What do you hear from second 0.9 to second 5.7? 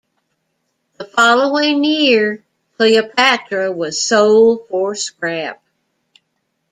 The following year, "Cleopatra" was sold for scrap.